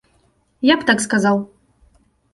[0.69, 1.37] Я б так сказаў.